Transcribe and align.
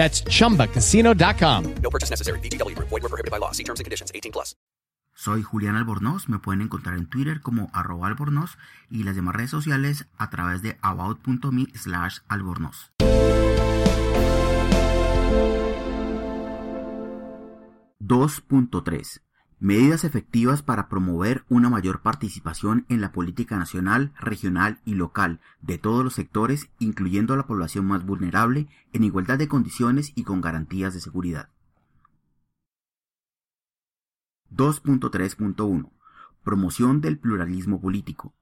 That's 0.00 0.24
chumbacasino.com. 0.24 1.74
No 1.82 1.90
purchase 1.90 2.08
necessary. 2.08 2.40
VGW 2.40 2.74
Group. 2.74 2.88
Void 2.88 3.02
were 3.02 3.10
prohibited 3.10 3.30
by 3.30 3.38
law. 3.38 3.52
See 3.52 3.64
terms 3.64 3.80
and 3.80 3.84
conditions. 3.84 4.10
18 4.14 4.32
plus. 4.32 4.56
Soy 5.14 5.42
Julián 5.42 5.76
Albornoz. 5.76 6.30
Me 6.30 6.38
pueden 6.38 6.62
encontrar 6.62 6.96
en 6.96 7.06
Twitter 7.06 7.42
como 7.42 7.68
arroba 7.74 8.06
albornoz 8.06 8.56
y 8.88 9.02
las 9.02 9.14
demás 9.14 9.34
redes 9.34 9.50
sociales 9.50 10.06
a 10.16 10.30
través 10.30 10.62
de 10.62 10.78
about.me 10.80 11.66
slash 11.74 12.20
albornoz. 12.28 12.92
(2.3) 18.00 19.20
Medidas 19.62 20.04
efectivas 20.04 20.62
para 20.62 20.88
promover 20.88 21.44
una 21.50 21.68
mayor 21.68 22.00
participación 22.00 22.86
en 22.88 23.02
la 23.02 23.12
política 23.12 23.58
nacional, 23.58 24.14
regional 24.18 24.80
y 24.86 24.94
local 24.94 25.38
de 25.60 25.76
todos 25.76 26.02
los 26.02 26.14
sectores, 26.14 26.70
incluyendo 26.78 27.34
a 27.34 27.36
la 27.36 27.46
población 27.46 27.84
más 27.84 28.06
vulnerable, 28.06 28.68
en 28.94 29.04
igualdad 29.04 29.36
de 29.36 29.48
condiciones 29.48 30.12
y 30.14 30.24
con 30.24 30.40
garantías 30.40 30.94
de 30.94 31.02
seguridad. 31.02 31.50
2.3.1 34.50 35.90
Promoción 36.42 37.02
del 37.02 37.18
pluralismo 37.18 37.82
político. 37.82 38.32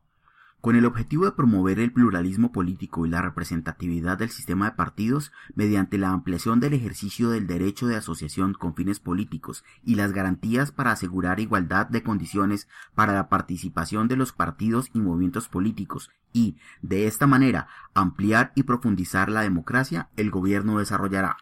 Con 0.61 0.75
el 0.75 0.87
objetivo 0.87 1.25
de 1.25 1.31
promover 1.33 1.79
el 1.79 1.93
pluralismo 1.93 2.51
político 2.51 3.07
y 3.07 3.09
la 3.09 3.23
representatividad 3.23 4.19
del 4.19 4.31
sistema 4.31 4.71
de 4.71 4.77
partidos 4.77 5.31
mediante 5.55 5.99
la 5.99 6.11
ampliación 6.11 6.59
del 6.59 6.75
ejercicio 6.75 7.31
del 7.31 7.47
derecho 7.47 7.87
de 7.87 7.95
asociación 7.95 8.55
con 8.55 8.75
fines 8.75 8.99
políticos 8.99 9.63
y 9.85 9.95
las 9.95 10.13
garantías 10.13 10.73
para 10.73 10.91
asegurar 10.91 11.39
igualdad 11.39 11.87
de 11.87 12.03
condiciones 12.03 12.67
para 12.97 13.13
la 13.13 13.29
participación 13.29 14.09
de 14.09 14.17
los 14.17 14.33
partidos 14.33 14.91
y 14.93 14.99
movimientos 14.99 15.49
políticos 15.49 16.11
y, 16.33 16.57
de 16.83 17.07
esta 17.07 17.29
manera, 17.29 17.69
ampliar 17.95 18.51
y 18.57 18.65
profundizar 18.65 19.31
la 19.31 19.43
democracia, 19.43 20.11
el 20.17 20.33
gobierno 20.33 20.81
desarrollará 20.81 21.37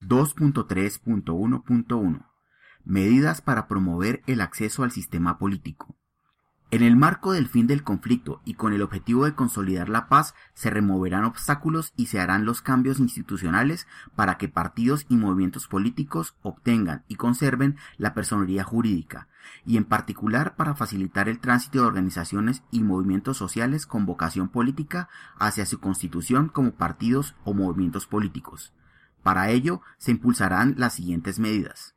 2.3.1.1 0.00 2.26
Medidas 2.84 3.42
para 3.42 3.68
promover 3.68 4.22
el 4.26 4.40
acceso 4.40 4.82
al 4.82 4.92
sistema 4.92 5.38
político. 5.38 5.94
En 6.70 6.82
el 6.82 6.96
marco 6.96 7.32
del 7.32 7.48
fin 7.48 7.66
del 7.66 7.82
conflicto 7.82 8.42
y 8.44 8.52
con 8.52 8.74
el 8.74 8.82
objetivo 8.82 9.24
de 9.24 9.34
consolidar 9.34 9.88
la 9.88 10.06
paz, 10.06 10.34
se 10.52 10.68
removerán 10.68 11.24
obstáculos 11.24 11.94
y 11.96 12.06
se 12.06 12.20
harán 12.20 12.44
los 12.44 12.60
cambios 12.60 13.00
institucionales 13.00 13.86
para 14.14 14.36
que 14.36 14.50
partidos 14.50 15.06
y 15.08 15.16
movimientos 15.16 15.66
políticos 15.66 16.36
obtengan 16.42 17.04
y 17.08 17.14
conserven 17.14 17.78
la 17.96 18.12
personería 18.12 18.64
jurídica, 18.64 19.28
y 19.64 19.78
en 19.78 19.86
particular 19.86 20.56
para 20.56 20.74
facilitar 20.74 21.30
el 21.30 21.38
tránsito 21.38 21.80
de 21.80 21.86
organizaciones 21.86 22.62
y 22.70 22.82
movimientos 22.82 23.38
sociales 23.38 23.86
con 23.86 24.04
vocación 24.04 24.50
política 24.50 25.08
hacia 25.38 25.64
su 25.64 25.80
constitución 25.80 26.50
como 26.50 26.72
partidos 26.72 27.34
o 27.44 27.54
movimientos 27.54 28.06
políticos. 28.06 28.74
Para 29.22 29.48
ello, 29.48 29.80
se 29.96 30.10
impulsarán 30.10 30.74
las 30.76 30.92
siguientes 30.92 31.38
medidas 31.38 31.94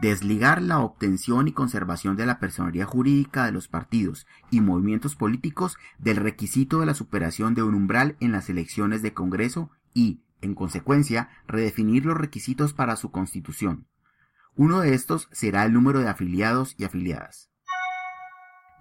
desligar 0.00 0.62
la 0.62 0.78
obtención 0.80 1.48
y 1.48 1.52
conservación 1.52 2.16
de 2.16 2.26
la 2.26 2.38
personería 2.38 2.86
jurídica 2.86 3.44
de 3.44 3.52
los 3.52 3.68
partidos 3.68 4.26
y 4.50 4.60
movimientos 4.60 5.16
políticos 5.16 5.76
del 5.98 6.16
requisito 6.16 6.80
de 6.80 6.86
la 6.86 6.94
superación 6.94 7.54
de 7.54 7.62
un 7.62 7.74
umbral 7.74 8.16
en 8.20 8.32
las 8.32 8.48
elecciones 8.48 9.02
de 9.02 9.12
Congreso 9.12 9.70
y, 9.92 10.22
en 10.40 10.54
consecuencia, 10.54 11.30
redefinir 11.46 12.06
los 12.06 12.16
requisitos 12.16 12.72
para 12.72 12.96
su 12.96 13.10
constitución. 13.10 13.86
Uno 14.54 14.80
de 14.80 14.94
estos 14.94 15.28
será 15.32 15.64
el 15.64 15.72
número 15.72 16.00
de 16.00 16.08
afiliados 16.08 16.74
y 16.78 16.84
afiliadas. 16.84 17.50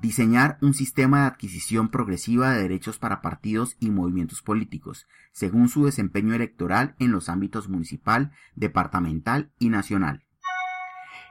Diseñar 0.02 0.58
un 0.62 0.74
sistema 0.74 1.22
de 1.22 1.28
adquisición 1.28 1.90
progresiva 1.90 2.52
de 2.52 2.62
derechos 2.62 3.00
para 3.00 3.22
partidos 3.22 3.76
y 3.82 3.90
movimientos 3.90 4.42
políticos, 4.42 5.08
según 5.34 5.68
su 5.68 5.86
desempeño 5.86 6.34
electoral 6.34 6.96
en 7.00 7.12
los 7.12 7.28
ámbitos 7.28 7.68
municipal, 7.68 8.32
departamental 8.56 9.52
y 9.60 9.68
nacional 9.68 10.24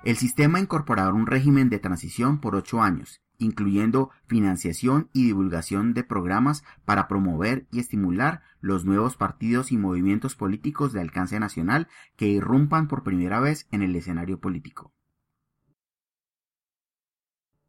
el 0.08 0.16
sistema 0.16 0.58
incorporará 0.58 1.12
un 1.12 1.26
régimen 1.26 1.68
de 1.68 1.80
transición 1.80 2.40
por 2.40 2.56
ocho 2.56 2.80
años, 2.80 3.20
incluyendo 3.36 4.08
financiación 4.26 5.10
y 5.12 5.26
divulgación 5.26 5.92
de 5.92 6.02
programas 6.02 6.64
para 6.86 7.08
promover 7.08 7.66
y 7.70 7.80
estimular 7.80 8.40
los 8.62 8.86
nuevos 8.86 9.18
partidos 9.18 9.70
y 9.70 9.76
movimientos 9.76 10.34
políticos 10.34 10.94
de 10.94 11.02
alcance 11.02 11.38
nacional 11.38 11.88
que 12.16 12.26
irrumpan 12.26 12.88
por 12.88 13.02
primera 13.02 13.38
vez 13.38 13.68
en 13.70 13.82
el 13.82 13.94
escenario 13.96 14.40
político. 14.40 14.94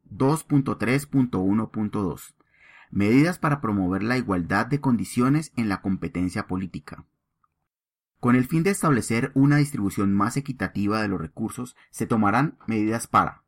2.3.1.2 0.10 2.36
Medidas 2.90 3.38
para 3.38 3.60
promover 3.60 4.02
la 4.02 4.18
igualdad 4.18 4.66
de 4.66 4.80
condiciones 4.80 5.52
en 5.58 5.68
la 5.68 5.82
competencia 5.82 6.48
política. 6.48 7.06
Con 8.20 8.36
el 8.36 8.46
fin 8.48 8.64
de 8.64 8.72
establecer 8.72 9.32
una 9.34 9.58
distribución 9.58 10.14
más 10.14 10.36
equitativa 10.36 11.02
de 11.02 11.08
los 11.08 11.22
recursos, 11.22 11.78
se 11.90 12.06
tomarán 12.06 12.58
medidas 12.68 13.08
para 13.08 13.44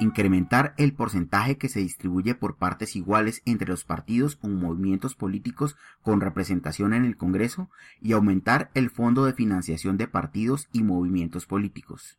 incrementar 0.00 0.74
el 0.76 0.92
porcentaje 0.92 1.56
que 1.56 1.68
se 1.68 1.78
distribuye 1.78 2.34
por 2.34 2.56
partes 2.56 2.96
iguales 2.96 3.42
entre 3.44 3.68
los 3.68 3.84
partidos 3.84 4.38
o 4.42 4.48
movimientos 4.48 5.14
políticos 5.14 5.76
con 6.02 6.20
representación 6.20 6.94
en 6.94 7.04
el 7.04 7.16
Congreso 7.16 7.70
y 8.00 8.12
aumentar 8.12 8.72
el 8.74 8.90
fondo 8.90 9.24
de 9.24 9.34
financiación 9.34 9.98
de 9.98 10.08
partidos 10.08 10.68
y 10.72 10.82
movimientos 10.82 11.46
políticos. 11.46 12.18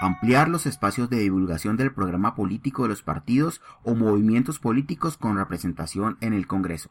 Ampliar 0.00 0.48
los 0.48 0.66
espacios 0.66 1.10
de 1.10 1.18
divulgación 1.18 1.76
del 1.76 1.92
programa 1.92 2.36
político 2.36 2.84
de 2.84 2.90
los 2.90 3.02
partidos 3.02 3.60
o 3.82 3.96
movimientos 3.96 4.60
políticos 4.60 5.16
con 5.16 5.36
representación 5.36 6.16
en 6.20 6.34
el 6.34 6.46
Congreso. 6.46 6.90